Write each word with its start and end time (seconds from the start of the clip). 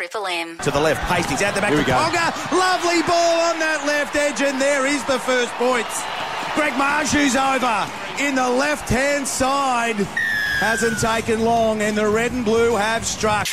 Triple 0.00 0.28
M. 0.28 0.56
To 0.64 0.70
the 0.70 0.80
left, 0.80 1.02
Hastings 1.12 1.42
out 1.42 1.54
the 1.54 1.60
back 1.60 1.74
Here 1.74 1.76
to 1.76 1.84
we 1.84 1.86
go. 1.86 1.92
Ponga. 1.92 2.32
Lovely 2.56 3.02
ball 3.02 3.52
on 3.52 3.58
that 3.58 3.84
left 3.86 4.16
edge, 4.16 4.40
and 4.40 4.58
there 4.58 4.86
is 4.86 5.04
the 5.04 5.18
first 5.18 5.52
points. 5.60 5.92
Greg 6.56 6.72
Marsh 6.78 7.12
Marzhew's 7.12 7.36
over 7.36 7.84
in 8.24 8.34
the 8.34 8.48
left 8.48 8.88
hand 8.88 9.28
side. 9.28 9.96
Hasn't 10.56 11.00
taken 11.00 11.44
long, 11.44 11.82
and 11.82 11.98
the 11.98 12.08
red 12.08 12.32
and 12.32 12.46
blue 12.46 12.76
have 12.76 13.04
struck. 13.04 13.46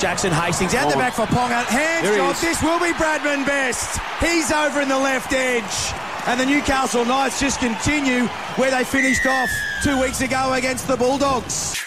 Jackson 0.00 0.32
Hastings 0.32 0.74
out 0.74 0.88
the 0.88 0.96
Oh. 0.96 1.00
back 1.00 1.12
for 1.12 1.26
Ponga. 1.26 1.66
Hands 1.66 2.08
Here 2.08 2.22
off. 2.22 2.40
This 2.40 2.62
will 2.62 2.80
be 2.80 2.94
Bradman 2.94 3.44
Best. 3.44 4.00
He's 4.20 4.50
over 4.50 4.80
in 4.80 4.88
the 4.88 4.98
left 4.98 5.34
edge. 5.34 5.92
And 6.24 6.40
the 6.40 6.46
Newcastle 6.46 7.04
Knights 7.04 7.38
just 7.38 7.60
continue 7.60 8.24
where 8.56 8.70
they 8.70 8.84
finished 8.84 9.26
off 9.26 9.50
two 9.84 10.00
weeks 10.00 10.22
ago 10.22 10.54
against 10.54 10.88
the 10.88 10.96
Bulldogs. 10.96 11.85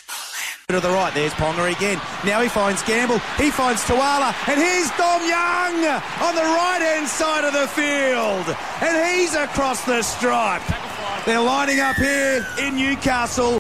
To 0.70 0.80
the 0.80 0.90
right, 0.90 1.12
there's 1.16 1.34
Ponga 1.34 1.76
again. 1.76 2.00
Now 2.24 2.42
he 2.42 2.48
finds 2.48 2.84
Gamble, 2.84 3.18
he 3.42 3.50
finds 3.50 3.84
Tuala, 3.86 4.36
and 4.48 4.60
here's 4.60 4.92
Dom 4.92 5.20
Young 5.28 5.84
on 6.22 6.36
the 6.36 6.46
right 6.46 6.78
hand 6.80 7.08
side 7.08 7.44
of 7.44 7.54
the 7.54 7.68
field. 7.70 8.56
And 8.80 9.18
he's 9.18 9.34
across 9.34 9.84
the 9.86 10.04
stripe. 10.04 10.62
They're 11.26 11.42
lining 11.42 11.80
up 11.80 11.96
here 11.96 12.46
in 12.62 12.76
Newcastle. 12.76 13.58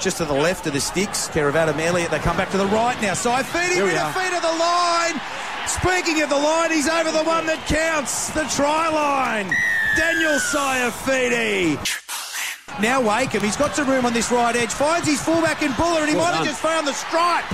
Just 0.00 0.16
to 0.16 0.24
the 0.24 0.34
left 0.34 0.66
of 0.66 0.72
the 0.72 0.80
sticks, 0.80 1.28
Adam 1.36 1.78
Elliott. 1.78 2.10
They 2.10 2.18
come 2.18 2.36
back 2.36 2.50
to 2.50 2.58
the 2.58 2.66
right 2.66 3.00
now. 3.00 3.12
Saifiti 3.12 3.76
we 3.76 3.82
with 3.84 3.94
the 3.94 4.02
are. 4.02 4.12
feet 4.12 4.34
of 4.34 4.42
the 4.42 4.58
line. 4.58 5.14
Speaking 5.68 6.22
of 6.22 6.28
the 6.28 6.34
line, 6.34 6.72
he's 6.72 6.88
over 6.88 7.12
the 7.12 7.22
one 7.22 7.46
that 7.46 7.64
counts, 7.68 8.30
the 8.30 8.42
try 8.56 8.88
line. 8.88 9.46
Daniel 9.96 10.40
Saifiti. 10.40 12.09
Now 12.80 13.00
Wakeham, 13.00 13.42
he's 13.42 13.56
got 13.56 13.74
some 13.76 13.88
room 13.88 14.06
on 14.06 14.12
this 14.12 14.30
right 14.30 14.54
edge, 14.56 14.72
finds 14.72 15.06
his 15.06 15.20
fullback 15.22 15.62
in 15.62 15.72
Bula, 15.74 16.00
and 16.00 16.08
he 16.08 16.14
Well 16.16 16.24
might 16.26 16.34
have 16.36 16.46
just 16.46 16.60
found 16.60 16.86
the 16.86 16.92
stripe. 16.94 17.44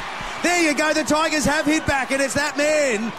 There 0.43 0.63
you 0.63 0.75
go, 0.75 0.93
the 0.93 1.03
Tigers 1.05 1.45
have 1.45 1.67
hit 1.67 1.85
back, 1.87 2.11
and 2.13 2.23
it's 2.23 2.35
that 2.35 2.57
man. 2.57 3.13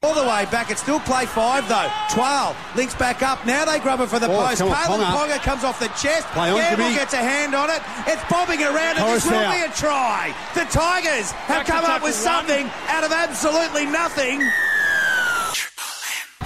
All 0.00 0.14
the 0.14 0.22
way 0.22 0.46
back, 0.46 0.70
it's 0.70 0.80
still 0.80 1.00
play 1.00 1.26
five 1.26 1.66
though. 1.68 1.90
Twelve 2.14 2.54
links 2.76 2.94
back 2.94 3.20
up. 3.20 3.44
Now 3.44 3.64
they 3.64 3.80
grub 3.80 3.98
it 4.00 4.06
for 4.06 4.20
the 4.20 4.30
Oh, 4.30 4.46
post. 4.46 4.58
come 4.62 4.70
Kalyn 4.70 5.02
Ponga. 5.02 5.34
Ponga 5.34 5.38
comes 5.42 5.64
off 5.64 5.80
the 5.80 5.88
chest. 5.98 6.24
Play 6.38 6.50
on, 6.52 6.60
Gamble 6.60 6.94
gets 6.94 7.14
a 7.14 7.16
hand 7.18 7.52
on 7.52 7.68
it. 7.68 7.82
It's 8.06 8.22
bobbing 8.30 8.62
around, 8.62 8.94
and 8.94 8.98
Torres 9.02 9.24
this 9.24 9.32
will 9.32 9.40
out. 9.42 9.54
be 9.58 9.60
a 9.66 9.74
try. 9.74 10.32
The 10.54 10.66
Tigers 10.70 11.32
have 11.50 11.66
come 11.66 11.84
up 11.84 12.04
with 12.04 12.14
something 12.14 12.70
out 12.86 13.02
of 13.02 13.10
absolutely 13.10 13.86
nothing. 13.86 14.38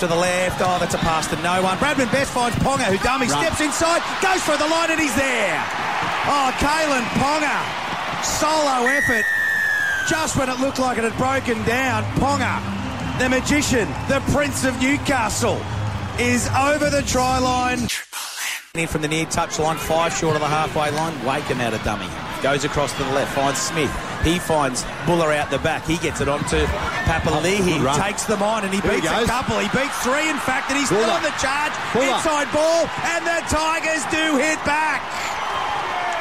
To 0.02 0.08
the 0.08 0.16
left, 0.16 0.60
oh, 0.60 0.78
that's 0.80 0.94
a 0.94 0.98
pass 0.98 1.28
to 1.28 1.36
no 1.42 1.62
one. 1.62 1.78
Bradman 1.78 2.10
Best 2.10 2.32
finds 2.32 2.56
Ponga, 2.56 2.90
who 2.90 2.98
dummy 3.04 3.28
Run. 3.28 3.44
steps 3.44 3.60
inside, 3.60 4.02
goes 4.20 4.42
for 4.42 4.56
the 4.56 4.66
line, 4.66 4.90
and 4.90 4.98
he's 5.00 5.14
there. 5.14 5.62
Oh, 6.26 6.50
Kalyn 6.58 7.06
Ponga, 7.22 7.54
solo 8.24 8.90
effort. 8.90 9.24
Just 10.10 10.36
when 10.36 10.48
it 10.48 10.58
looked 10.58 10.80
like 10.80 10.98
it 10.98 11.04
had 11.04 11.16
broken 11.16 11.62
down, 11.64 12.02
Ponga, 12.18 12.58
the 13.20 13.28
magician, 13.28 13.86
the 14.08 14.18
Prince 14.32 14.64
of 14.64 14.74
Newcastle, 14.82 15.62
is 16.18 16.48
over 16.48 16.90
the 16.90 17.02
try 17.02 17.38
line. 17.38 17.86
In 18.72 18.88
from 18.88 19.02
the 19.04 19.08
near 19.08 19.28
touch 19.28 19.58
line, 19.60 19.76
five 19.76 20.16
short 20.16 20.32
of 20.32 20.40
the 20.40 20.48
halfway 20.48 20.88
line. 20.96 21.12
Wakeham 21.28 21.60
out 21.60 21.76
of 21.76 21.84
dummy. 21.84 22.08
Goes 22.40 22.64
across 22.64 22.88
to 22.96 23.04
the 23.04 23.12
left, 23.12 23.36
finds 23.36 23.60
Smith. 23.60 23.92
He 24.24 24.40
finds 24.40 24.88
Bula 25.04 25.28
out 25.28 25.52
the 25.52 25.60
back. 25.60 25.84
He 25.84 26.00
gets 26.00 26.24
it 26.24 26.28
onto 26.32 26.64
Papali'i. 27.04 27.60
Good 27.60 27.84
run. 27.84 28.00
Takes 28.00 28.24
them 28.24 28.40
on 28.40 28.64
and 28.64 28.72
he 28.72 28.80
Here 28.80 28.96
he 28.96 29.04
beats 29.04 29.12
a 29.12 29.28
couple. 29.28 29.60
He 29.60 29.68
beats 29.76 29.92
three, 30.00 30.24
in 30.24 30.40
fact, 30.40 30.72
and 30.72 30.80
he's 30.80 30.88
still 30.88 31.04
on 31.04 31.20
the 31.20 31.36
charge. 31.36 31.76
Bula. 31.92 32.16
Inside 32.16 32.48
ball, 32.48 32.88
and 33.12 33.20
the 33.28 33.44
Tigers 33.52 34.08
do 34.08 34.40
hit 34.40 34.56
back. 34.64 35.04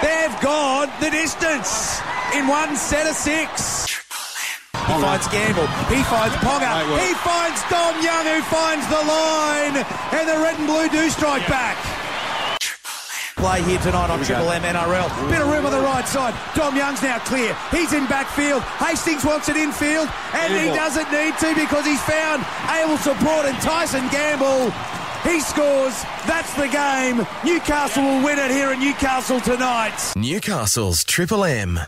They've 0.04 0.36
gone 0.44 0.92
the 1.00 1.08
distance 1.08 2.04
in 2.36 2.52
one 2.52 2.76
set 2.76 3.08
of 3.08 3.16
six. 3.16 3.88
He 3.88 3.96
Ponga. 4.76 5.08
finds 5.08 5.28
Gamble. 5.32 5.72
He 5.88 6.04
finds 6.04 6.36
Ponga. 6.44 7.00
He 7.00 7.16
finds 7.24 7.64
Dom 7.72 7.96
Young, 8.04 8.28
who 8.28 8.44
finds 8.52 8.84
the 8.92 9.04
line. 9.08 9.88
And 10.20 10.28
the 10.28 10.36
red 10.44 10.60
and 10.60 10.68
blue 10.68 10.92
do 10.92 11.08
strike 11.08 11.48
back. 11.48 11.80
Play 13.41 13.63
here 13.63 13.79
tonight 13.79 14.12
on 14.12 14.19
Here 14.19 14.38
Triple 14.38 14.46
go. 14.46 14.52
M 14.52 14.62
NRL. 14.62 15.09
Bit 15.28 15.41
of 15.41 15.50
room 15.50 15.66
on 15.66 15.72
the 15.72 15.81
right 15.81 16.07
side. 16.07 16.35
Dom 16.53 16.75
Young's 16.75 17.02
now 17.02 17.18
clear. 17.25 17.57
He's 17.72 17.91
in 17.91 18.06
backfield. 18.06 18.62
Hastings 18.78 19.25
wants 19.25 19.50
it 19.50 19.57
infield, 19.57 20.07
and 20.35 20.53
he 20.53 20.68
doesn't 20.68 21.12
need 21.12 21.35
to 21.40 21.56
because 21.56 21.84
he's 21.84 22.01
found 22.03 22.46
able 22.69 22.97
support 22.97 23.47
and 23.47 23.57
Tyson 23.59 24.07
Gamble. 24.09 24.69
He 25.24 25.40
scores. 25.40 26.03
That's 26.30 26.53
the 26.53 26.68
game. 26.68 27.25
Newcastle 27.44 28.03
will 28.03 28.24
win 28.24 28.38
it 28.38 28.51
here 28.51 28.74
in 28.74 28.80
Newcastle 28.80 29.41
tonight. 29.41 30.13
Newcastle's 30.16 31.03
Triple 31.03 31.44
M. 31.44 31.80